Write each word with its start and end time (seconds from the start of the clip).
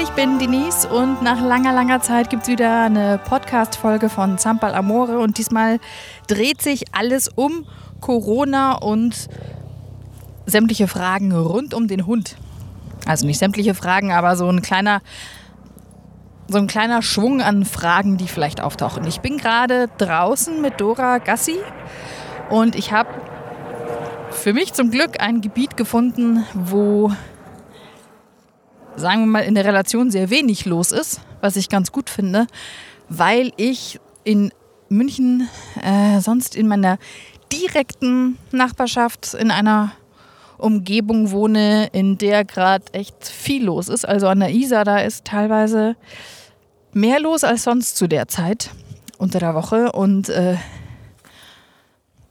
Ich 0.00 0.10
bin 0.10 0.38
Denise 0.38 0.88
und 0.88 1.22
nach 1.22 1.40
langer, 1.40 1.72
langer 1.72 2.00
Zeit 2.00 2.28
gibt 2.28 2.42
es 2.42 2.48
wieder 2.48 2.84
eine 2.84 3.18
Podcast-Folge 3.18 4.08
von 4.08 4.38
Zampal 4.38 4.74
Amore 4.74 5.18
und 5.18 5.38
diesmal 5.38 5.78
dreht 6.26 6.62
sich 6.62 6.84
alles 6.92 7.28
um 7.28 7.66
Corona 8.00 8.72
und 8.72 9.28
sämtliche 10.46 10.88
Fragen 10.88 11.32
rund 11.32 11.74
um 11.74 11.86
den 11.86 12.06
Hund. 12.06 12.36
Also 13.06 13.26
nicht 13.26 13.38
sämtliche 13.38 13.74
Fragen, 13.74 14.12
aber 14.12 14.36
so 14.36 14.48
ein 14.48 14.62
kleiner, 14.62 15.00
so 16.48 16.58
ein 16.58 16.66
kleiner 16.66 17.00
Schwung 17.02 17.40
an 17.40 17.64
Fragen, 17.64 18.16
die 18.16 18.28
vielleicht 18.28 18.60
auftauchen. 18.60 19.06
Ich 19.06 19.20
bin 19.20 19.38
gerade 19.38 19.88
draußen 19.98 20.60
mit 20.60 20.80
Dora 20.80 21.18
Gassi 21.18 21.58
und 22.50 22.74
ich 22.74 22.92
habe 22.92 23.10
für 24.30 24.52
mich 24.52 24.72
zum 24.72 24.90
Glück 24.90 25.20
ein 25.20 25.40
Gebiet 25.40 25.76
gefunden, 25.76 26.44
wo 26.54 27.12
sagen 28.96 29.22
wir 29.22 29.26
mal, 29.26 29.40
in 29.40 29.54
der 29.54 29.64
Relation 29.64 30.10
sehr 30.10 30.30
wenig 30.30 30.64
los 30.64 30.92
ist, 30.92 31.20
was 31.40 31.56
ich 31.56 31.68
ganz 31.68 31.92
gut 31.92 32.10
finde, 32.10 32.46
weil 33.08 33.52
ich 33.56 34.00
in 34.24 34.52
München 34.88 35.48
äh, 35.82 36.20
sonst 36.20 36.56
in 36.56 36.68
meiner 36.68 36.98
direkten 37.52 38.38
Nachbarschaft 38.52 39.34
in 39.34 39.50
einer 39.50 39.92
Umgebung 40.58 41.30
wohne, 41.30 41.88
in 41.92 42.16
der 42.18 42.44
gerade 42.44 42.84
echt 42.92 43.26
viel 43.26 43.64
los 43.64 43.88
ist. 43.88 44.06
Also 44.06 44.28
an 44.28 44.40
der 44.40 44.50
Isar, 44.50 44.84
da 44.84 44.98
ist 44.98 45.24
teilweise 45.24 45.96
mehr 46.92 47.20
los 47.20 47.44
als 47.44 47.64
sonst 47.64 47.96
zu 47.96 48.06
der 48.06 48.28
Zeit 48.28 48.70
unter 49.18 49.40
der 49.40 49.54
Woche. 49.54 49.92
Und 49.92 50.28
äh, 50.28 50.56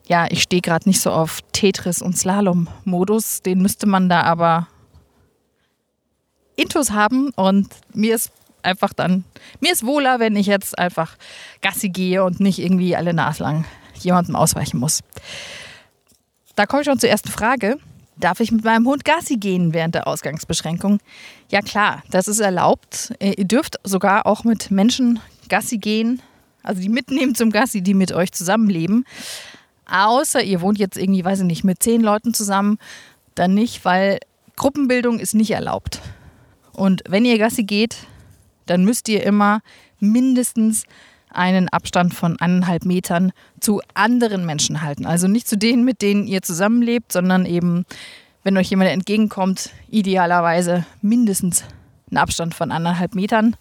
ja, 0.08 0.28
ich 0.30 0.42
stehe 0.44 0.62
gerade 0.62 0.88
nicht 0.88 1.02
so 1.02 1.12
auf 1.12 1.40
Tetris 1.52 2.02
und 2.02 2.18
Slalom-Modus. 2.18 3.42
Den 3.42 3.62
müsste 3.62 3.88
man 3.88 4.10
da 4.10 4.22
aber 4.22 4.68
Intus 6.56 6.92
haben 6.92 7.30
und 7.36 7.70
mir 7.94 8.16
ist 8.16 8.32
einfach 8.62 8.94
dann, 8.94 9.26
mir 9.60 9.74
ist 9.74 9.86
wohler, 9.86 10.20
wenn 10.20 10.36
ich 10.36 10.48
jetzt 10.48 10.78
einfach 10.78 11.18
Gassi 11.62 11.90
gehe 11.90 12.24
und 12.24 12.40
nicht 12.40 12.60
irgendwie 12.60 12.96
alle 12.96 13.14
naslang 13.14 13.66
jemandem 13.96 14.36
ausweichen 14.36 14.80
muss. 14.80 15.02
Da 16.56 16.66
komme 16.66 16.82
ich 16.82 16.88
schon 16.88 17.00
zur 17.00 17.10
ersten 17.10 17.30
Frage. 17.30 17.78
Darf 18.16 18.40
ich 18.40 18.52
mit 18.52 18.64
meinem 18.64 18.86
Hund 18.86 19.06
Gassi 19.06 19.38
gehen 19.38 19.74
während 19.74 19.96
der 19.96 20.08
Ausgangsbeschränkung? 20.08 21.00
Ja 21.50 21.62
klar, 21.62 22.04
das 22.12 22.28
ist 22.28 22.40
erlaubt. 22.40 23.14
Ihr 23.20 23.46
dürft 23.46 23.78
sogar 23.84 24.28
auch 24.28 24.44
mit 24.44 24.70
Menschen 24.70 25.20
Gassi 25.50 25.78
gehen, 25.80 26.22
also 26.62 26.80
die 26.82 26.90
mitnehmen 26.90 27.36
zum 27.36 27.52
Gassi, 27.52 27.82
die 27.82 27.96
mit 27.96 28.12
euch 28.12 28.32
zusammenleben. 28.32 29.06
Außer 29.86 30.44
ihr 30.44 30.62
wohnt 30.62 30.78
jetzt 30.78 30.98
irgendwie, 30.98 31.26
weiß 31.26 31.40
ich 31.40 31.46
nicht, 31.46 31.64
mit 31.64 31.82
zehn 31.82 32.02
Leuten 32.02 32.34
zusammen, 32.34 32.78
dann 33.36 33.54
nicht, 33.54 33.84
weil 33.84 34.20
Gruppenbildung 34.56 35.20
ist 35.20 35.34
nicht 35.34 35.52
erlaubt. 35.52 36.00
Und 36.74 37.04
wenn 37.08 37.26
ihr 37.26 37.38
Gassi 37.38 37.64
geht, 37.64 38.08
dann 38.66 38.86
müsst 38.86 39.08
ihr 39.10 39.24
immer 39.24 39.62
mindestens 40.00 40.84
einen 41.30 41.70
Abstand 41.70 42.14
von 42.14 42.40
eineinhalb 42.40 42.86
Metern 42.86 43.32
zu 43.60 43.82
anderen 43.94 44.46
Menschen 44.46 44.82
halten. 44.82 45.06
Also 45.06 45.28
nicht 45.28 45.48
zu 45.48 45.58
denen, 45.58 45.84
mit 45.84 46.02
denen 46.02 46.28
ihr 46.28 46.42
zusammenlebt, 46.42 47.12
sondern 47.12 47.46
eben, 47.46 47.86
wenn 48.44 48.58
euch 48.58 48.70
jemand 48.70 48.92
entgegenkommt, 48.92 49.72
idealerweise 49.90 50.86
mindestens 51.02 51.64
einen 52.10 52.18
Abstand 52.18 52.54
von 52.54 52.72
eineinhalb 52.72 53.16
Metern. 53.16 53.56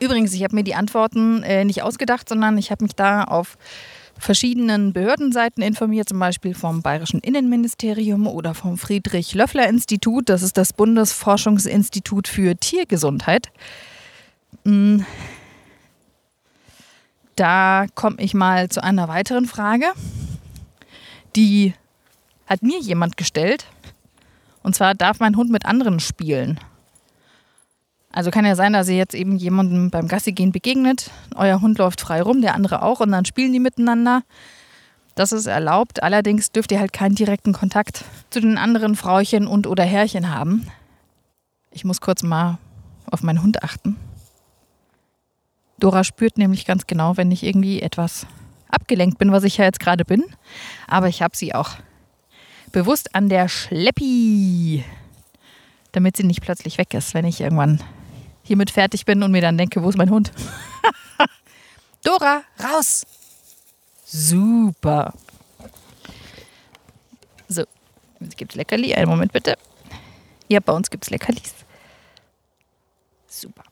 Übrigens, 0.00 0.32
ich 0.32 0.42
habe 0.42 0.54
mir 0.54 0.64
die 0.64 0.74
Antworten 0.74 1.42
äh, 1.42 1.64
nicht 1.64 1.82
ausgedacht, 1.82 2.28
sondern 2.28 2.56
ich 2.56 2.70
habe 2.70 2.84
mich 2.84 2.94
da 2.94 3.24
auf 3.24 3.58
verschiedenen 4.18 4.92
Behördenseiten 4.92 5.62
informiert, 5.62 6.08
zum 6.08 6.18
Beispiel 6.18 6.54
vom 6.54 6.82
Bayerischen 6.82 7.20
Innenministerium 7.20 8.26
oder 8.26 8.54
vom 8.54 8.78
Friedrich-Löffler-Institut. 8.78 10.28
Das 10.28 10.42
ist 10.42 10.56
das 10.56 10.72
Bundesforschungsinstitut 10.72 12.28
für 12.28 12.56
Tiergesundheit. 12.56 13.50
Mm. 14.64 15.00
Da 17.36 17.86
komme 17.94 18.16
ich 18.18 18.34
mal 18.34 18.68
zu 18.68 18.82
einer 18.82 19.08
weiteren 19.08 19.46
Frage. 19.46 19.86
Die 21.34 21.74
hat 22.46 22.62
mir 22.62 22.78
jemand 22.78 23.16
gestellt. 23.16 23.66
Und 24.62 24.76
zwar 24.76 24.94
darf 24.94 25.18
mein 25.18 25.36
Hund 25.36 25.50
mit 25.50 25.66
anderen 25.66 25.98
spielen. 25.98 26.60
Also 28.12 28.30
kann 28.30 28.44
ja 28.44 28.54
sein, 28.54 28.74
dass 28.74 28.88
ihr 28.88 28.96
jetzt 28.96 29.14
eben 29.14 29.36
jemandem 29.36 29.90
beim 29.90 30.06
Gassi 30.06 30.32
gehen 30.32 30.52
begegnet, 30.52 31.10
euer 31.34 31.62
Hund 31.62 31.78
läuft 31.78 32.02
frei 32.02 32.20
rum, 32.20 32.42
der 32.42 32.54
andere 32.54 32.82
auch 32.82 33.00
und 33.00 33.10
dann 33.10 33.24
spielen 33.24 33.52
die 33.52 33.60
miteinander. 33.60 34.22
Das 35.14 35.32
ist 35.32 35.46
erlaubt, 35.46 36.02
allerdings 36.02 36.52
dürft 36.52 36.72
ihr 36.72 36.80
halt 36.80 36.92
keinen 36.92 37.14
direkten 37.14 37.52
Kontakt 37.52 38.04
zu 38.30 38.40
den 38.40 38.58
anderen 38.58 38.96
Frauchen 38.96 39.46
und 39.46 39.66
oder 39.66 39.84
Herrchen 39.84 40.34
haben. 40.34 40.66
Ich 41.70 41.84
muss 41.84 42.00
kurz 42.02 42.22
mal 42.22 42.58
auf 43.10 43.22
meinen 43.22 43.42
Hund 43.42 43.62
achten. 43.62 43.96
Dora 45.78 46.04
spürt 46.04 46.38
nämlich 46.38 46.66
ganz 46.66 46.86
genau, 46.86 47.16
wenn 47.16 47.30
ich 47.30 47.42
irgendwie 47.42 47.80
etwas 47.80 48.26
abgelenkt 48.68 49.18
bin, 49.18 49.32
was 49.32 49.44
ich 49.44 49.56
ja 49.56 49.64
jetzt 49.64 49.80
gerade 49.80 50.04
bin. 50.04 50.24
Aber 50.86 51.08
ich 51.08 51.22
habe 51.22 51.36
sie 51.36 51.54
auch 51.54 51.70
bewusst 52.72 53.14
an 53.14 53.28
der 53.28 53.48
Schleppi, 53.48 54.84
damit 55.92 56.16
sie 56.16 56.24
nicht 56.24 56.42
plötzlich 56.42 56.78
weg 56.78 56.94
ist, 56.94 57.14
wenn 57.14 57.24
ich 57.24 57.40
irgendwann 57.40 57.80
hiermit 58.42 58.70
fertig 58.70 59.04
bin 59.04 59.22
und 59.22 59.30
mir 59.30 59.40
dann 59.40 59.58
denke, 59.58 59.82
wo 59.82 59.88
ist 59.88 59.98
mein 59.98 60.10
Hund? 60.10 60.32
Dora, 62.04 62.42
raus! 62.62 63.06
Super. 64.04 65.14
So, 67.48 67.64
jetzt 68.20 68.36
gibt 68.36 68.52
es 68.52 68.56
Leckerli. 68.56 68.94
Einen 68.94 69.08
Moment 69.08 69.32
bitte. 69.32 69.56
Ja, 70.48 70.60
bei 70.60 70.72
uns 70.72 70.90
gibt 70.90 71.04
es 71.04 71.10
Leckerlis. 71.10 71.54
Super. 73.26 73.62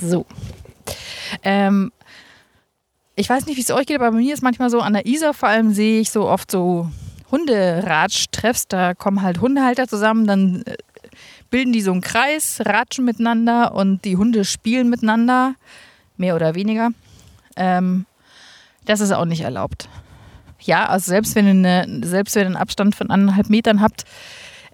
So. 0.00 0.26
Ähm, 1.42 1.92
ich 3.16 3.28
weiß 3.28 3.46
nicht, 3.46 3.56
wie 3.56 3.62
es 3.62 3.70
euch 3.70 3.86
geht, 3.86 3.96
aber 3.96 4.10
bei 4.12 4.18
mir 4.18 4.32
ist 4.32 4.42
manchmal 4.42 4.70
so, 4.70 4.80
an 4.80 4.92
der 4.92 5.06
Isar 5.06 5.34
vor 5.34 5.48
allem 5.48 5.72
sehe 5.72 6.00
ich 6.00 6.10
so 6.10 6.28
oft 6.28 6.50
so 6.50 6.90
Hunderatsch-Treffs. 7.30 8.68
Da 8.68 8.94
kommen 8.94 9.22
halt 9.22 9.40
Hundehalter 9.40 9.88
zusammen, 9.88 10.26
dann 10.26 10.62
äh, 10.62 10.76
bilden 11.52 11.72
die 11.72 11.82
so 11.82 11.92
einen 11.92 12.00
Kreis, 12.00 12.60
ratschen 12.64 13.04
miteinander 13.04 13.74
und 13.74 14.04
die 14.04 14.16
Hunde 14.16 14.44
spielen 14.44 14.90
miteinander, 14.90 15.54
mehr 16.16 16.34
oder 16.34 16.56
weniger. 16.56 16.90
Ähm, 17.54 18.06
das 18.86 19.00
ist 19.00 19.12
auch 19.12 19.26
nicht 19.26 19.42
erlaubt. 19.42 19.88
Ja, 20.60 20.86
also 20.86 21.10
selbst 21.10 21.34
wenn, 21.34 21.46
ihr 21.46 21.50
eine, 21.84 22.06
selbst 22.06 22.34
wenn 22.34 22.42
ihr 22.42 22.46
einen 22.46 22.56
Abstand 22.56 22.96
von 22.96 23.10
anderthalb 23.10 23.50
Metern 23.50 23.80
habt, 23.80 24.04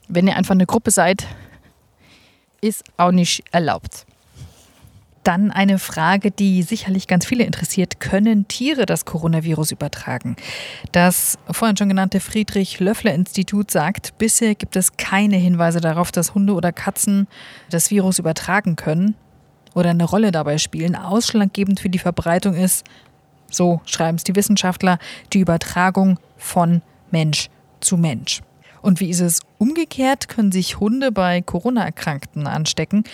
wenn 0.07 0.27
ihr 0.29 0.37
einfach 0.37 0.55
eine 0.55 0.67
Gruppe 0.67 0.91
seid, 0.91 1.27
ist 2.61 2.85
auch 2.97 3.11
nicht 3.11 3.43
erlaubt. 3.51 4.07
Dann 5.25 5.51
eine 5.51 5.79
Frage, 5.79 6.31
die 6.31 6.63
sicherlich 6.63 7.07
ganz 7.07 7.27
viele 7.27 7.45
interessiert. 7.45 8.01
Können 8.01 8.49
Tiere 8.49 8.87
das 8.87 9.05
Coronavirus 9.05 9.73
übertragen? 9.73 10.37
Das 10.93 11.39
vorhin 11.51 11.77
schon 11.77 11.89
genannte 11.89 12.21
Friedrich-Löffler-Institut 12.21 13.71
sagt, 13.71 14.17
bisher 14.19 14.55
gibt 14.55 14.77
es 14.77 14.97
keine 14.97 15.37
Hinweise 15.37 15.81
darauf, 15.81 16.13
dass 16.13 16.35
Hunde 16.35 16.55
oder 16.55 16.73
Katzen 16.73 17.27
das 17.71 17.91
Virus 17.91 18.19
übertragen 18.19 18.77
können 18.77 19.15
oder 19.75 19.91
eine 19.91 20.05
Rolle 20.05 20.33
dabei 20.33 20.59
spielen. 20.59 20.97
Ausschlaggebend 20.97 21.81
für 21.81 21.91
die 21.91 21.99
Verbreitung 21.99 22.55
ist, 22.55 22.87
so 23.51 23.81
schreiben 23.85 24.17
es 24.17 24.25
die 24.25 24.37
Wissenschaftler, 24.37 24.99
die 25.33 25.41
Übertragung 25.41 26.19
von 26.37 26.83
Mensch 27.11 27.49
zu 27.81 27.97
Mensch. 27.97 28.41
Und 28.83 29.01
wie 29.01 29.11
ist 29.11 29.21
es 29.21 29.41
umgekehrt? 29.59 30.29
Können 30.29 30.53
sich 30.53 30.81
Hunde 30.81 31.13
bei 31.13 31.41
Corona-Erkrankten 31.43 32.47
anstecken? 32.47 33.05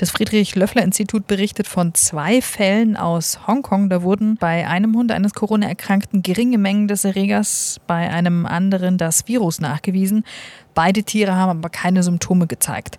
Das 0.00 0.12
Friedrich-Löffler-Institut 0.12 1.26
berichtet 1.26 1.68
von 1.68 1.92
zwei 1.92 2.40
Fällen 2.40 2.96
aus 2.96 3.46
Hongkong. 3.46 3.90
Da 3.90 4.00
wurden 4.00 4.36
bei 4.36 4.66
einem 4.66 4.96
Hund 4.96 5.12
eines 5.12 5.34
Corona-Erkrankten 5.34 6.22
geringe 6.22 6.56
Mengen 6.56 6.88
des 6.88 7.04
Erregers, 7.04 7.82
bei 7.86 8.08
einem 8.08 8.46
anderen 8.46 8.96
das 8.96 9.28
Virus 9.28 9.60
nachgewiesen. 9.60 10.24
Beide 10.72 11.02
Tiere 11.02 11.34
haben 11.34 11.50
aber 11.50 11.68
keine 11.68 12.02
Symptome 12.02 12.46
gezeigt. 12.46 12.96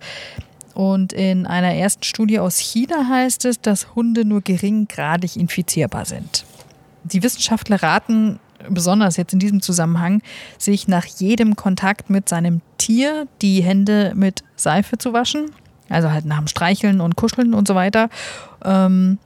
Und 0.74 1.12
in 1.12 1.44
einer 1.44 1.74
ersten 1.74 2.04
Studie 2.04 2.38
aus 2.38 2.58
China 2.58 3.08
heißt 3.08 3.46
es, 3.46 3.60
dass 3.60 3.96
Hunde 3.96 4.24
nur 4.24 4.40
geringgradig 4.40 5.34
infizierbar 5.34 6.04
sind. 6.04 6.44
Die 7.02 7.24
Wissenschaftler 7.24 7.82
raten, 7.82 8.38
besonders 8.68 9.16
jetzt 9.16 9.32
in 9.32 9.40
diesem 9.40 9.60
Zusammenhang, 9.60 10.22
sich 10.56 10.86
nach 10.86 11.06
jedem 11.06 11.56
Kontakt 11.56 12.10
mit 12.10 12.28
seinem 12.28 12.60
Tier 12.78 13.26
die 13.42 13.60
Hände 13.60 14.12
mit 14.14 14.44
Seife 14.54 14.98
zu 14.98 15.12
waschen 15.12 15.50
also 15.92 16.10
halt 16.10 16.24
nach 16.24 16.38
dem 16.38 16.46
Streicheln 16.46 17.00
und 17.00 17.16
Kuscheln 17.16 17.54
und 17.54 17.68
so 17.68 17.74
weiter, 17.74 18.08
ähm, 18.64 19.18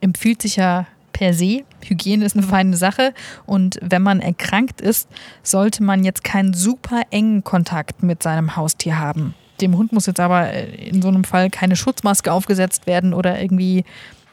empfiehlt 0.00 0.42
sich 0.42 0.56
ja 0.56 0.86
per 1.12 1.34
se. 1.34 1.62
Hygiene 1.84 2.24
ist 2.24 2.36
eine 2.36 2.46
feine 2.46 2.76
Sache 2.76 3.12
und 3.46 3.78
wenn 3.82 4.02
man 4.02 4.20
erkrankt 4.20 4.80
ist, 4.80 5.08
sollte 5.42 5.82
man 5.82 6.04
jetzt 6.04 6.24
keinen 6.24 6.54
super 6.54 7.02
engen 7.10 7.44
Kontakt 7.44 8.02
mit 8.02 8.22
seinem 8.22 8.56
Haustier 8.56 8.98
haben. 8.98 9.34
Dem 9.60 9.76
Hund 9.76 9.92
muss 9.92 10.06
jetzt 10.06 10.20
aber 10.20 10.52
in 10.52 11.02
so 11.02 11.08
einem 11.08 11.24
Fall 11.24 11.50
keine 11.50 11.76
Schutzmaske 11.76 12.32
aufgesetzt 12.32 12.86
werden 12.86 13.14
oder 13.14 13.40
irgendwie 13.40 13.84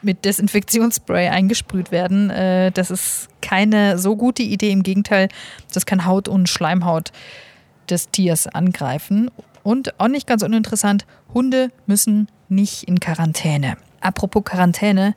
mit 0.02 0.24
Desinfektionsspray 0.24 1.28
eingesprüht 1.28 1.92
werden. 1.92 2.30
Äh, 2.30 2.72
das 2.72 2.90
ist 2.90 3.28
keine 3.42 3.98
so 3.98 4.16
gute 4.16 4.42
Idee. 4.42 4.70
Im 4.70 4.82
Gegenteil, 4.82 5.28
das 5.72 5.86
kann 5.86 6.06
Haut 6.06 6.26
und 6.26 6.48
Schleimhaut 6.48 7.12
des 7.88 8.10
Tiers 8.10 8.46
angreifen. 8.46 9.30
Und 9.62 9.98
auch 10.00 10.08
nicht 10.08 10.26
ganz 10.26 10.42
uninteressant, 10.42 11.06
Hunde 11.34 11.70
müssen 11.86 12.28
nicht 12.48 12.84
in 12.84 13.00
Quarantäne. 13.00 13.76
Apropos 14.00 14.44
Quarantäne, 14.44 15.14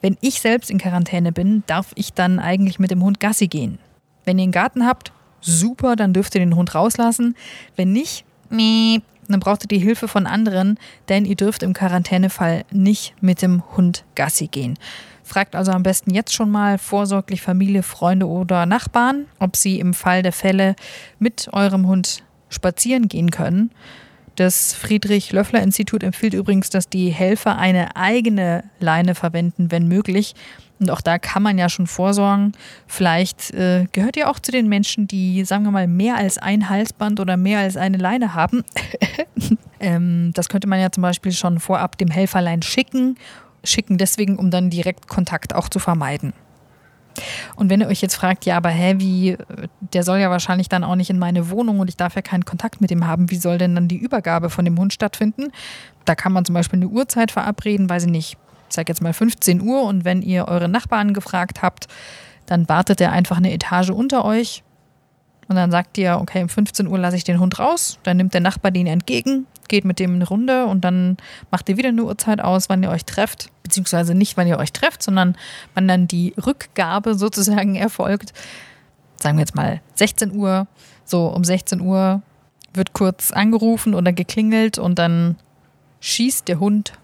wenn 0.00 0.16
ich 0.20 0.40
selbst 0.40 0.70
in 0.70 0.78
Quarantäne 0.78 1.32
bin, 1.32 1.62
darf 1.66 1.92
ich 1.94 2.12
dann 2.12 2.38
eigentlich 2.38 2.78
mit 2.78 2.90
dem 2.90 3.02
Hund 3.02 3.20
Gassi 3.20 3.48
gehen. 3.48 3.78
Wenn 4.24 4.38
ihr 4.38 4.44
einen 4.44 4.52
Garten 4.52 4.86
habt, 4.86 5.12
super, 5.40 5.96
dann 5.96 6.12
dürft 6.12 6.34
ihr 6.34 6.40
den 6.40 6.56
Hund 6.56 6.74
rauslassen. 6.74 7.36
Wenn 7.76 7.92
nicht, 7.92 8.24
dann 8.48 9.40
braucht 9.40 9.64
ihr 9.64 9.68
die 9.68 9.78
Hilfe 9.78 10.08
von 10.08 10.26
anderen, 10.26 10.78
denn 11.08 11.24
ihr 11.24 11.36
dürft 11.36 11.62
im 11.62 11.72
Quarantänefall 11.72 12.64
nicht 12.70 13.14
mit 13.20 13.42
dem 13.42 13.62
Hund 13.76 14.04
Gassi 14.14 14.46
gehen. 14.46 14.78
Fragt 15.24 15.54
also 15.54 15.72
am 15.72 15.82
besten 15.82 16.12
jetzt 16.12 16.34
schon 16.34 16.50
mal 16.50 16.78
vorsorglich 16.78 17.42
Familie, 17.42 17.82
Freunde 17.82 18.26
oder 18.26 18.66
Nachbarn, 18.66 19.26
ob 19.38 19.56
sie 19.56 19.78
im 19.78 19.94
Fall 19.94 20.22
der 20.22 20.32
Fälle 20.32 20.74
mit 21.18 21.48
eurem 21.52 21.86
Hund 21.86 22.24
spazieren 22.52 23.08
gehen 23.08 23.30
können. 23.30 23.70
Das 24.36 24.72
Friedrich-Löffler-Institut 24.74 26.02
empfiehlt 26.02 26.34
übrigens, 26.34 26.70
dass 26.70 26.88
die 26.88 27.10
Helfer 27.10 27.58
eine 27.58 27.96
eigene 27.96 28.64
Leine 28.80 29.14
verwenden, 29.14 29.70
wenn 29.70 29.88
möglich. 29.88 30.34
Und 30.80 30.90
auch 30.90 31.00
da 31.00 31.18
kann 31.18 31.42
man 31.42 31.58
ja 31.58 31.68
schon 31.68 31.86
vorsorgen. 31.86 32.52
Vielleicht 32.86 33.52
äh, 33.52 33.86
gehört 33.92 34.16
ihr 34.16 34.30
auch 34.30 34.40
zu 34.40 34.50
den 34.50 34.68
Menschen, 34.68 35.06
die, 35.06 35.44
sagen 35.44 35.64
wir 35.64 35.70
mal, 35.70 35.86
mehr 35.86 36.16
als 36.16 36.38
ein 36.38 36.68
Halsband 36.68 37.20
oder 37.20 37.36
mehr 37.36 37.60
als 37.60 37.76
eine 37.76 37.98
Leine 37.98 38.34
haben. 38.34 38.64
ähm, 39.80 40.32
das 40.34 40.48
könnte 40.48 40.66
man 40.66 40.80
ja 40.80 40.90
zum 40.90 41.02
Beispiel 41.02 41.32
schon 41.32 41.60
vorab 41.60 41.98
dem 41.98 42.08
Helferlein 42.08 42.62
schicken. 42.62 43.16
Schicken 43.64 43.98
deswegen, 43.98 44.36
um 44.36 44.50
dann 44.50 44.70
direkt 44.70 45.08
Kontakt 45.08 45.54
auch 45.54 45.68
zu 45.68 45.78
vermeiden. 45.78 46.32
Und 47.56 47.70
wenn 47.70 47.80
ihr 47.80 47.88
euch 47.88 48.00
jetzt 48.00 48.14
fragt, 48.14 48.46
ja, 48.46 48.56
aber 48.56 48.70
hä, 48.70 48.94
wie, 48.98 49.36
der 49.80 50.02
soll 50.02 50.18
ja 50.18 50.30
wahrscheinlich 50.30 50.68
dann 50.68 50.84
auch 50.84 50.94
nicht 50.94 51.10
in 51.10 51.18
meine 51.18 51.50
Wohnung 51.50 51.80
und 51.80 51.88
ich 51.88 51.96
darf 51.96 52.14
ja 52.14 52.22
keinen 52.22 52.44
Kontakt 52.44 52.80
mit 52.80 52.90
ihm 52.90 53.06
haben, 53.06 53.30
wie 53.30 53.36
soll 53.36 53.58
denn 53.58 53.74
dann 53.74 53.88
die 53.88 53.98
Übergabe 53.98 54.50
von 54.50 54.64
dem 54.64 54.78
Hund 54.78 54.92
stattfinden? 54.92 55.52
Da 56.04 56.14
kann 56.14 56.32
man 56.32 56.44
zum 56.44 56.54
Beispiel 56.54 56.78
eine 56.78 56.88
Uhrzeit 56.88 57.30
verabreden, 57.30 57.88
weiß 57.88 58.04
ich 58.04 58.10
nicht, 58.10 58.38
ich 58.68 58.74
sage 58.74 58.90
jetzt 58.90 59.02
mal 59.02 59.12
15 59.12 59.60
Uhr 59.60 59.82
und 59.82 60.04
wenn 60.04 60.22
ihr 60.22 60.48
eure 60.48 60.68
Nachbarn 60.68 61.12
gefragt 61.12 61.62
habt, 61.62 61.88
dann 62.46 62.68
wartet 62.68 63.00
er 63.00 63.12
einfach 63.12 63.36
eine 63.36 63.52
Etage 63.52 63.90
unter 63.90 64.24
euch 64.24 64.62
und 65.48 65.56
dann 65.56 65.70
sagt 65.70 65.98
ihr, 65.98 66.18
okay, 66.20 66.42
um 66.42 66.48
15 66.48 66.86
Uhr 66.86 66.98
lasse 66.98 67.16
ich 67.16 67.24
den 67.24 67.38
Hund 67.38 67.58
raus, 67.58 67.98
dann 68.02 68.16
nimmt 68.16 68.32
der 68.32 68.40
Nachbar 68.40 68.70
den 68.70 68.86
entgegen, 68.86 69.46
geht 69.68 69.84
mit 69.84 69.98
dem 69.98 70.14
eine 70.14 70.26
Runde 70.26 70.66
und 70.66 70.82
dann 70.82 71.16
macht 71.50 71.68
ihr 71.68 71.76
wieder 71.76 71.88
eine 71.88 72.04
Uhrzeit 72.04 72.40
aus, 72.40 72.68
wann 72.68 72.82
ihr 72.82 72.90
euch 72.90 73.04
trefft, 73.04 73.50
beziehungsweise 73.62 74.14
nicht, 74.14 74.36
wann 74.36 74.46
ihr 74.46 74.58
euch 74.58 74.72
trefft, 74.72 75.02
sondern 75.02 75.36
wann 75.74 75.88
dann 75.88 76.08
die 76.08 76.34
Rückgabe 76.44 77.14
sozusagen 77.18 77.74
erfolgt. 77.74 78.32
Sagen 79.16 79.36
wir 79.36 79.42
jetzt 79.42 79.54
mal 79.54 79.80
16 79.94 80.32
Uhr, 80.34 80.66
so 81.04 81.26
um 81.26 81.44
16 81.44 81.80
Uhr 81.80 82.22
wird 82.74 82.92
kurz 82.92 83.32
angerufen 83.32 83.94
oder 83.94 84.12
geklingelt 84.12 84.78
und 84.78 84.98
dann 84.98 85.36
schießt 86.00 86.48
der 86.48 86.58
Hund 86.58 86.94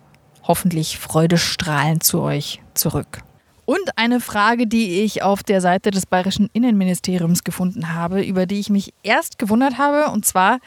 hoffentlich 0.43 0.99
freudestrahlend 0.99 2.02
zu 2.02 2.20
euch 2.22 2.61
zurück. 2.75 3.22
Und 3.69 3.96
eine 3.96 4.20
Frage, 4.20 4.66
die 4.66 5.02
ich 5.02 5.22
auf 5.22 5.43
der 5.43 5.61
Seite 5.61 5.90
des 5.90 6.06
Bayerischen 6.06 6.49
Innenministeriums 6.54 7.44
gefunden 7.44 7.93
habe, 7.93 8.22
über 8.22 8.46
die 8.46 8.58
ich 8.58 8.70
mich 8.70 8.94
erst 9.02 9.38
gewundert 9.38 9.76
habe, 9.76 10.11
und 10.11 10.25
zwar, 10.25 10.58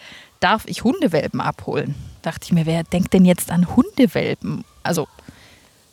darf 0.41 0.65
ich 0.65 0.83
Hundewelpen 0.83 1.39
abholen? 1.39 1.95
Dachte 2.21 2.41
ich 2.43 2.51
mir, 2.51 2.65
wer 2.65 2.83
denkt 2.83 3.13
denn 3.13 3.23
jetzt 3.23 3.49
an 3.49 3.73
Hundewelpen? 3.75 4.65
Also, 4.83 5.07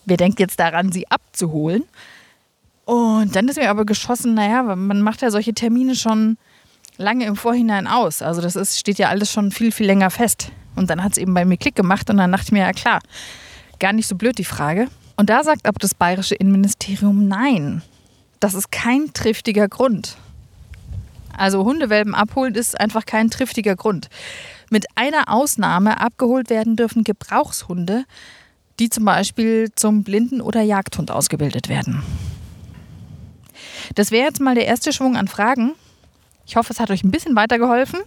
wer 0.05 0.17
denkt 0.17 0.39
jetzt 0.41 0.59
daran, 0.59 0.91
sie 0.91 1.09
abzuholen? 1.09 1.85
Und 2.85 3.35
dann 3.35 3.47
ist 3.47 3.57
mir 3.57 3.69
aber 3.69 3.85
geschossen, 3.85 4.33
naja, 4.33 4.63
man 4.63 5.01
macht 5.01 5.21
ja 5.21 5.31
solche 5.31 5.53
Termine 5.53 5.95
schon 5.95 6.37
lange 6.97 7.25
im 7.25 7.35
Vorhinein 7.35 7.87
aus. 7.87 8.21
Also 8.21 8.41
das 8.41 8.55
ist, 8.55 8.79
steht 8.79 8.97
ja 8.97 9.09
alles 9.09 9.31
schon 9.31 9.51
viel, 9.51 9.71
viel 9.71 9.85
länger 9.85 10.09
fest. 10.09 10.51
Und 10.75 10.89
dann 10.89 11.03
hat 11.03 11.13
es 11.13 11.17
eben 11.17 11.33
bei 11.33 11.45
mir 11.45 11.57
Klick 11.57 11.75
gemacht 11.75 12.09
und 12.09 12.17
dann 12.17 12.31
dachte 12.31 12.45
ich 12.47 12.51
mir, 12.51 12.61
ja 12.61 12.73
klar, 12.73 12.99
gar 13.79 13.93
nicht 13.93 14.07
so 14.07 14.15
blöd 14.15 14.37
die 14.37 14.43
Frage. 14.43 14.87
Und 15.15 15.29
da 15.29 15.43
sagt 15.43 15.65
aber 15.65 15.77
das 15.79 15.93
bayerische 15.93 16.35
Innenministerium 16.35 17.27
nein. 17.27 17.81
Das 18.39 18.53
ist 18.53 18.71
kein 18.71 19.13
triftiger 19.13 19.67
Grund. 19.67 20.17
Also 21.39 21.63
Hundewelpen 21.63 22.15
abholen 22.15 22.53
ist 22.53 22.77
einfach 22.77 23.05
kein 23.05 23.29
triftiger 23.29 23.77
Grund. 23.77 24.09
Mit 24.69 24.87
einer 24.95 25.29
Ausnahme 25.29 26.01
abgeholt 26.01 26.49
werden 26.49 26.75
dürfen 26.75 27.05
Gebrauchshunde, 27.05 28.03
die 28.77 28.89
zum 28.89 29.05
Beispiel 29.05 29.71
zum 29.73 30.03
Blinden- 30.03 30.41
oder 30.41 30.61
Jagdhund 30.61 31.11
ausgebildet 31.11 31.69
werden. 31.69 32.03
Das 33.95 34.11
wäre 34.11 34.25
jetzt 34.25 34.41
mal 34.41 34.53
der 34.53 34.67
erste 34.67 34.91
Schwung 34.91 35.15
an 35.15 35.29
Fragen. 35.29 35.75
Ich 36.45 36.57
hoffe, 36.57 36.73
es 36.73 36.81
hat 36.81 36.91
euch 36.91 37.05
ein 37.05 37.11
bisschen 37.11 37.37
weitergeholfen. 37.37 38.01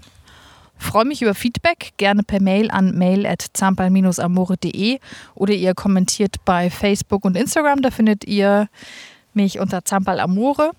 Freue 0.76 1.06
mich 1.06 1.22
über 1.22 1.34
Feedback, 1.34 1.92
gerne 1.96 2.24
per 2.24 2.42
Mail 2.42 2.70
an 2.70 2.98
mail.zampal-amore.de 2.98 4.98
oder 5.34 5.54
ihr 5.54 5.74
kommentiert 5.74 6.36
bei 6.44 6.68
Facebook 6.68 7.24
und 7.24 7.36
Instagram. 7.36 7.80
Da 7.80 7.90
findet 7.90 8.26
ihr 8.26 8.68
mich 9.32 9.58
unter 9.58 9.86
Zampal 9.86 10.20
Amore. 10.20 10.72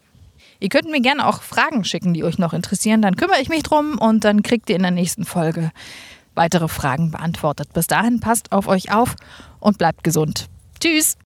Ihr 0.63 0.69
könnt 0.69 0.89
mir 0.89 1.01
gerne 1.01 1.27
auch 1.27 1.41
Fragen 1.41 1.83
schicken, 1.83 2.13
die 2.13 2.23
euch 2.23 2.37
noch 2.37 2.53
interessieren. 2.53 3.01
Dann 3.01 3.17
kümmere 3.17 3.41
ich 3.41 3.49
mich 3.49 3.63
drum 3.63 3.97
und 3.97 4.23
dann 4.23 4.43
kriegt 4.43 4.69
ihr 4.69 4.77
in 4.77 4.83
der 4.83 4.91
nächsten 4.91 5.25
Folge 5.25 5.73
weitere 6.35 6.69
Fragen 6.69 7.11
beantwortet. 7.11 7.73
Bis 7.73 7.87
dahin 7.87 8.21
passt 8.21 8.53
auf 8.53 8.69
euch 8.69 8.89
auf 8.89 9.17
und 9.59 9.77
bleibt 9.77 10.05
gesund. 10.05 10.47
Tschüss! 10.79 11.17